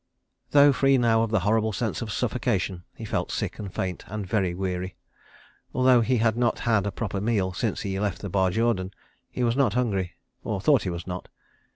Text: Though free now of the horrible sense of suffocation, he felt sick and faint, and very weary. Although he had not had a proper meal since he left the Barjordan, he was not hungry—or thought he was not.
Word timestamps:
Though 0.49 0.73
free 0.73 0.97
now 0.97 1.21
of 1.21 1.29
the 1.29 1.41
horrible 1.41 1.71
sense 1.73 2.01
of 2.01 2.11
suffocation, 2.11 2.85
he 2.95 3.05
felt 3.05 3.29
sick 3.31 3.59
and 3.59 3.71
faint, 3.71 4.03
and 4.07 4.25
very 4.25 4.55
weary. 4.55 4.95
Although 5.75 6.01
he 6.01 6.17
had 6.17 6.35
not 6.35 6.61
had 6.61 6.87
a 6.87 6.91
proper 6.91 7.21
meal 7.21 7.53
since 7.53 7.81
he 7.81 7.99
left 7.99 8.23
the 8.23 8.29
Barjordan, 8.31 8.93
he 9.29 9.43
was 9.43 9.55
not 9.55 9.73
hungry—or 9.75 10.59
thought 10.59 10.81
he 10.81 10.89
was 10.89 11.05
not. 11.05 11.27